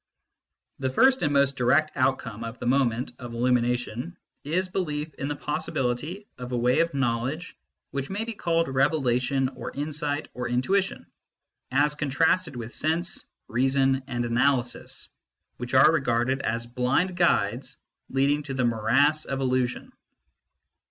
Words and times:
The 0.79 0.89
first 0.89 1.21
and 1.21 1.31
most 1.31 1.57
direct 1.57 1.91
outcome 1.95 2.43
of 2.43 2.57
the 2.57 2.65
moment 2.65 3.11
of 3.19 3.35
illumination 3.35 4.17
is 4.43 4.67
belief 4.67 5.13
in 5.13 5.27
the 5.27 5.35
possibility 5.35 6.25
of 6.39 6.51
a 6.51 6.57
way 6.57 6.79
of 6.79 6.95
know 6.95 7.21
ledge 7.21 7.55
which 7.91 8.09
may 8.09 8.23
be 8.23 8.33
called 8.33 8.67
revelation 8.67 9.49
or 9.49 9.69
insight 9.69 10.27
or 10.33 10.47
in 10.47 10.63
tuition, 10.63 11.05
as 11.69 11.93
contrasted 11.93 12.55
with 12.55 12.73
sense, 12.73 13.27
reason, 13.47 14.01
and 14.07 14.25
analysis, 14.25 15.09
which 15.57 15.75
are 15.75 15.91
regarded 15.93 16.41
as 16.41 16.65
blind 16.65 17.15
guides 17.15 17.77
leading 18.09 18.41
to 18.41 18.55
the 18.55 18.65
morass 18.65 19.25
of 19.25 19.39
illusion. 19.39 19.91